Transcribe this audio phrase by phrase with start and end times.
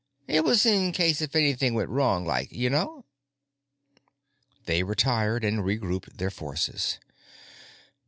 [0.27, 2.51] It was in case if anything went wrong, like.
[2.51, 3.05] You know?
[4.65, 6.97] They retired and regrouped their forces.